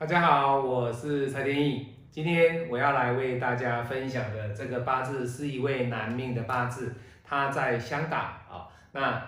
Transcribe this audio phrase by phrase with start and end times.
[0.00, 1.94] 大家好，我是蔡天意。
[2.10, 8.66] 今天我要来为大家分享的这个八字是一位男命的八字，他在香港啊。
[8.92, 9.22] 那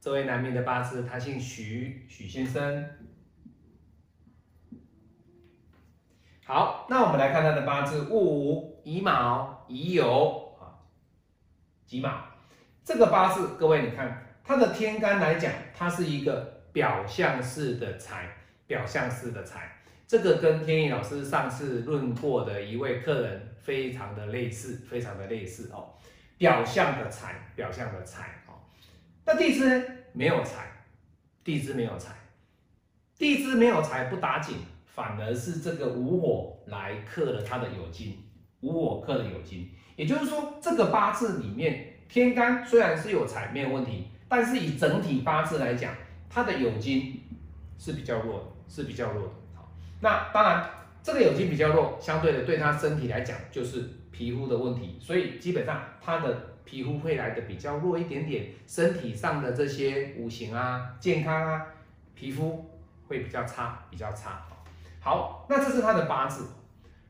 [0.00, 2.84] 这位男命的八字，他姓徐，许先生。
[6.44, 10.74] 好，那我们来看他的八字：戊午、乙卯、乙酉啊，
[11.86, 12.10] 己卯。
[12.82, 18.28] 这个八字，各位你看，他的天干来讲，它是一个表象式的财，
[18.66, 19.70] 表象式的财。
[20.06, 25.94] 这个跟天意老师上次论过的一位客人非常的类似，非常的类似哦。
[26.36, 28.52] 表象的财，表象的财哦。
[29.24, 29.84] 那地支呢？
[30.12, 30.66] 没有财，
[31.42, 32.14] 地支没有财，
[33.16, 38.18] 地支没有财不打紧，反而是这个无火来克了他的酉金，
[38.60, 39.70] 无火克了酉金。
[39.96, 45.94] 也就是说，这个八字里面天干虽然是有财没有问题，但是以整体八字来讲，
[46.28, 47.22] 它的酉金
[47.78, 49.32] 是比较弱的，是比较弱的。
[50.00, 50.68] 那当然，
[51.02, 61.66] 这个酉金比较弱，相对的对他身体来讲就是皮肤的问题，所以基本上他的皮肤会来的比较弱一点点，身体上的这些五行啊、健康啊，
[62.14, 62.70] 皮肤
[63.08, 64.42] 会比较差，比较差。
[65.00, 66.46] 好，那这是他的八字。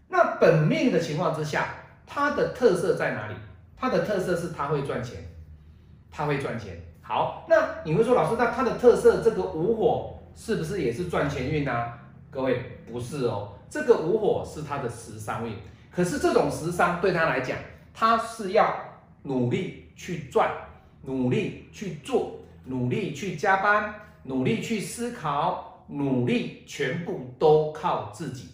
[0.08, 1.69] 那本命的情况之下，
[2.06, 3.34] 他的特色在哪里？
[3.76, 5.20] 他的特色是他会赚钱，
[6.10, 6.80] 他会赚钱。
[7.02, 11.92] 好，那你会说老师，那他的特色这个午火是不是也是赚钱运呢？
[12.30, 15.54] 各位不是哦，这个午火是他的食伤运，
[15.90, 17.56] 可是这种食伤对他来讲，
[17.92, 18.74] 他是要
[19.22, 20.50] 努力去赚，
[21.02, 28.48] 努力去做，努力去加班，努力去思考，努力全部都靠自己。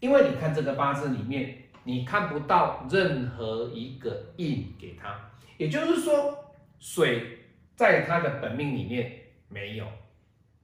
[0.00, 5.18] 因为你看这个八字里面，你看不到任何一个印给他，
[5.56, 6.36] 也就是说，
[6.78, 7.38] 水
[7.74, 9.10] 在他的本命里面
[9.48, 9.86] 没有。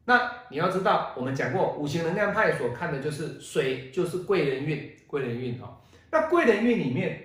[0.04, 5.80] 那你要知道，我们讲过五行能量派所看的就是水，就是贵人运，贵人运哈。
[6.10, 7.22] 那贵人运里面，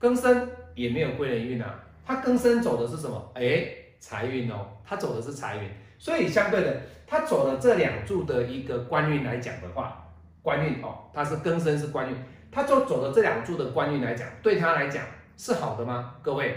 [0.00, 3.32] 庚申也没有贵人运啊，他庚申走的是什么？
[3.34, 3.68] 哎，
[4.00, 5.68] 财运哦，他走的是财运。
[5.98, 10.10] 所以相对的，他走了这两柱的一个官运来讲的话，
[10.40, 12.16] 官运哦，他是庚申是官运，
[12.50, 15.04] 他就走了这两柱的官运来讲，对他来讲
[15.36, 16.16] 是好的吗？
[16.22, 16.56] 各位，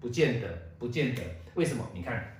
[0.00, 0.48] 不见得，
[0.80, 1.22] 不见得。
[1.54, 1.88] 为什么？
[1.94, 2.33] 你看。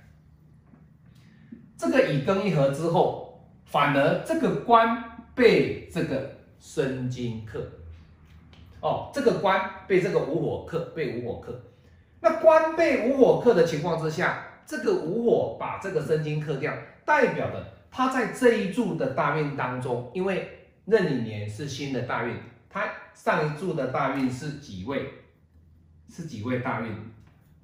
[1.77, 7.61] 这个乙庚一合之后，反而这个官被这个申金克，
[8.79, 11.61] 哦，这个官被这个午火克，被午火克。
[12.21, 22.35] 那官被午火克的情况之下，这个午火把这个申金克掉，代表的他在这一柱的大运当中，因为壬寅年是新的大运，
[22.69, 25.11] 他上一柱的大运是几位？
[26.07, 26.95] 是几位大运？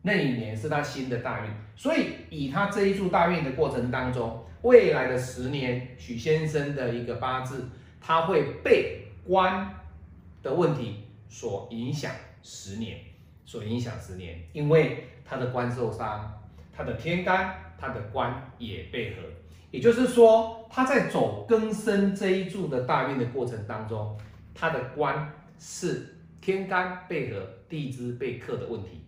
[0.03, 7.69] 那一年是他新的大运，所以以他这一柱大运的过程当中，未来的十年，许先生的一个八字，
[7.99, 9.71] 他会被官
[10.41, 12.97] 的问题所影响十年，
[13.45, 16.41] 所影响十年，因为他的官受伤，
[16.75, 19.17] 他的天干，他的官也被合，
[19.69, 24.17] 也就是说，他在走庚申这一柱的大运的过程当中，
[24.55, 29.05] 他的官是天干被合，地支被克的问题。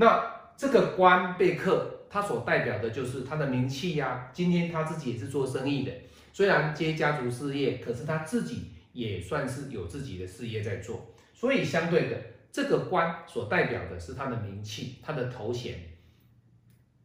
[0.00, 4.30] 那这个官被克，它所代表的就是他的名气呀。
[4.32, 5.92] 今天他自己也是做生意的，
[6.32, 11.14] 虽然接家族事业，可是他自己也算是有自己的事业在做。
[11.34, 12.16] 所以相对的，
[12.50, 15.74] 这个官所代表的是他的名气，他的头衔。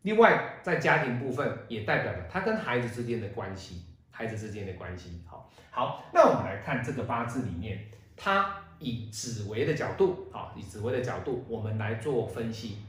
[0.03, 5.21] 另外，在家庭部分也代表了他跟孩子之间的关系，孩子之间的关系。
[5.27, 8.61] 好，好，那我们来看这个八字里面，他。
[8.77, 12.79] 以紫微的角度，啊，以紫微的角度，我们来做分析。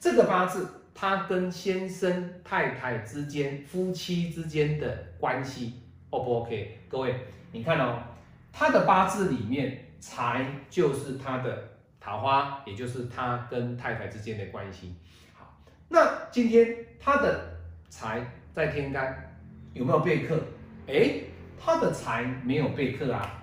[0.00, 6.78] 这个八字，它跟先生太太之间、夫妻之间的关系，O 不 OK？
[6.88, 7.14] 各位，
[7.52, 8.02] 你看哦，
[8.50, 11.62] 他的八字里面，财就是他的
[12.00, 14.94] 桃花，也就是他跟太太之间的关系。
[15.34, 15.54] 好，
[15.88, 17.58] 那今天他的
[17.90, 19.38] 财在天干
[19.74, 20.42] 有没有被克？
[20.86, 21.20] 哎，
[21.60, 23.37] 他的财没有被克啊，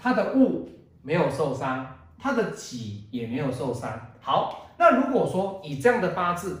[0.00, 0.68] 他的物。
[1.02, 3.98] 没有受伤，他的己也没有受伤。
[4.20, 6.60] 好，那如果说以这样的八字，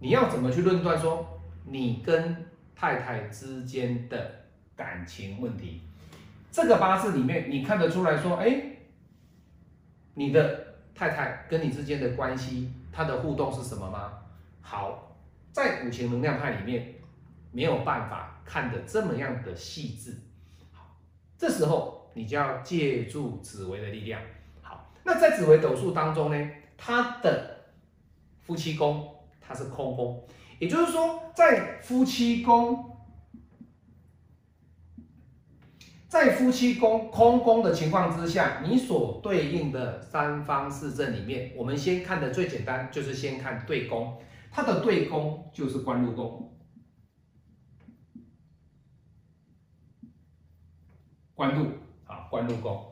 [0.00, 2.44] 你要怎么去论断说你跟
[2.74, 4.28] 太太之间的
[4.74, 5.82] 感情问题？
[6.50, 8.60] 这个八字里面你看得出来说，哎，
[10.14, 14.12] 你的太太跟你之间的关系，她的互动是什么吗？
[14.60, 15.16] 好，
[15.52, 16.96] 在五行能量派里面
[17.52, 20.18] 没有办法看得这么样的细致。
[20.72, 20.96] 好，
[21.38, 21.99] 这时候。
[22.14, 24.20] 你就要借助紫微的力量。
[24.62, 27.72] 好，那在紫微斗数当中呢，它的
[28.40, 30.26] 夫妻宫它是空宫，
[30.58, 32.96] 也就是说，在夫妻宫
[36.08, 44.20] 在夫妻宫空宫的情况之下，你所对应的三方四正里面，我们先看的最简单，就是先看对宫，
[44.50, 46.58] 它的对宫就是官禄宫，
[51.34, 51.70] 官禄
[52.30, 52.86] 啊，官禄宫。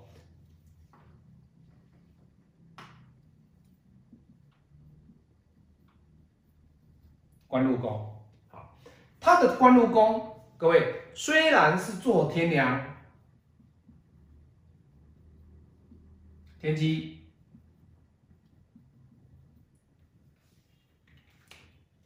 [7.46, 8.78] 官禄宫，好，
[9.18, 12.94] 他的官禄宫，各位虽然是做天梁、
[16.60, 17.30] 天机，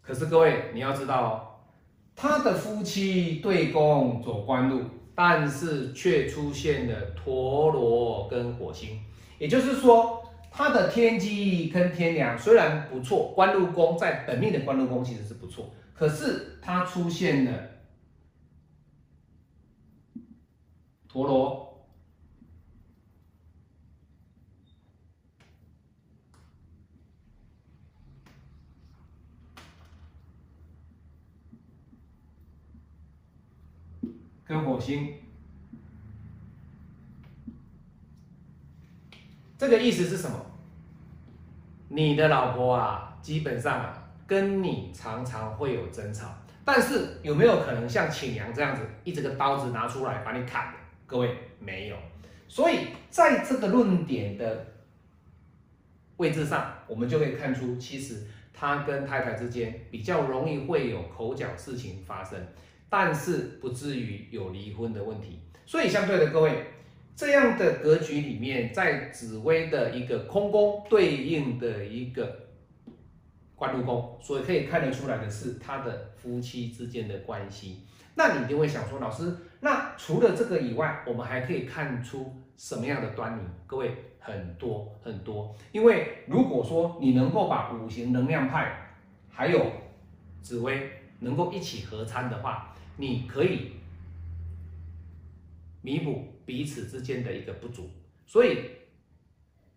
[0.00, 1.64] 可是各位你要知道哦，
[2.14, 9.00] 他的夫妻对宫走官禄，但是却出现了陀螺跟火星，
[9.38, 10.18] 也就是说。
[10.54, 17.52] 他的天机跟天梁虽然不错，官禄宫在本命的官禄宫其实是不错，可是他出现了
[21.08, 21.71] 陀螺
[34.52, 35.14] 跟火星。
[39.56, 40.38] 这个意思是什么？
[41.88, 46.26] 你的老婆啊，基本上啊，跟你常常会有争吵，
[46.66, 51.96] 但是有没有可能像请娘这样子，一整个刀子拿出来把你砍了各位没有。
[52.46, 54.66] 所以在这个论点的
[56.18, 62.38] 位置上，我们就可以看出，其实他跟太太之间比较容易会有口角事情发生，
[62.92, 65.40] 但是不至于有离婚的问题。
[65.64, 66.66] 所以相对的，各位。
[67.14, 72.48] 这样的格局里面，在紫薇的一个空宫对应的一个
[73.54, 77.84] 官禄宫，所以可以看得出来的是他的夫妻之间的关系。
[78.14, 83.42] 那你一定会想说，老师，那除了这个以外，我们还可以看出什么样的端倪？
[83.66, 85.54] 各位，很多很多。
[85.70, 88.94] 因为如果说你能够把五行能量派
[89.30, 89.66] 还有
[90.40, 90.90] 紫薇
[91.20, 93.72] 能够一起合参的话，你可以
[95.80, 96.28] 弥补。
[96.44, 97.88] 彼此之间的一个不足，
[98.26, 98.62] 所以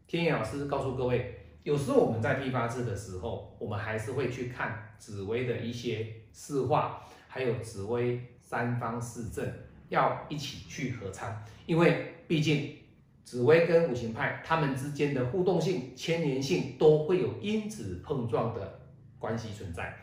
[0.08, 9.48] 天野老师告诉各位，有时候我们在批八字的时候，我们还是会去看紫薇的一些四化，还有紫薇三方四正，
[9.90, 12.76] 要一起去合参，因为毕竟
[13.24, 18.80] 紫薇跟五行派他们之间的互动性、牵连性都会有因子碰撞的
[19.20, 19.96] 关系存在。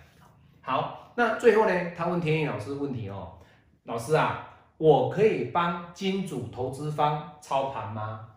[0.63, 3.39] 好，那最后呢，他问天野老师问题哦，
[3.85, 4.49] 老师啊。
[4.79, 8.29] 我可以帮金主投资方操盘吗？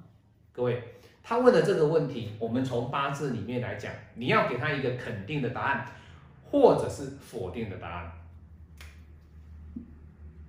[0.52, 0.80] 各位，
[1.24, 5.88] 他问的这个问题，我们从八字里面来讲，你要给他一个肯定的答案，
[6.44, 8.12] 或者是否定的答案。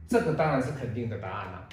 [0.06, 1.66] 这个当然是肯定的答案了。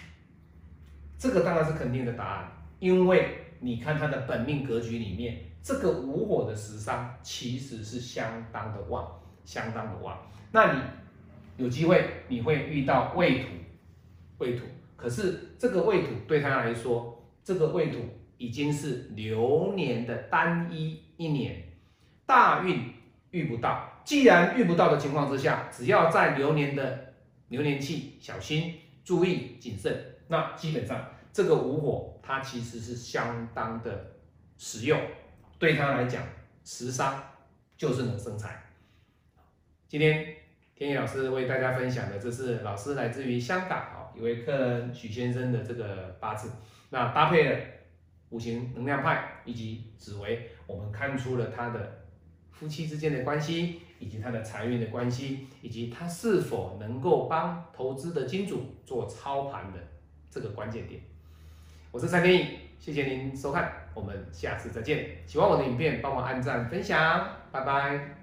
[1.18, 10.18] 这个当然是肯定的答案，因为你看他的本命格局里面，这个无火的食伤其实是相当的旺，相当的旺。
[10.52, 10.82] 那你
[11.58, 13.48] 有机会你会遇到未土。
[14.40, 14.66] 未土，
[14.98, 18.00] 可是这个未土对他来说，这个未土
[18.38, 21.64] 已经是流年的单一一年，
[22.26, 22.92] 大运
[23.30, 24.02] 遇不到。
[24.04, 27.14] 既然遇不到的情况之下，只要在流年的
[27.50, 28.74] 流年气小心
[29.06, 34.14] 注意谨慎，那基本上这个午火它其实是相当的
[34.58, 35.00] 实用，
[35.58, 36.22] 对他来讲，
[36.66, 37.24] 食伤
[37.78, 38.63] 就是能生财。
[39.94, 40.26] 今天
[40.74, 44.10] 天野老师为大家分享的，这是老师来自于香港啊。
[44.16, 46.50] 一位客人许先生的这个八字，
[46.90, 47.60] 那搭配了
[48.30, 52.06] 五行能量派以及紫薇，我们看出了他的
[52.50, 59.78] 夫妻之间的关系，以及他的财运的关系，以及他是否能够帮投资的金主做操盘的
[60.32, 61.00] 这个关键点。
[61.92, 62.48] 我是蔡天颖，
[62.80, 65.18] 谢谢您收看，我们下次再见。
[65.28, 68.23] 喜欢我的影片，帮我按赞分享，拜拜。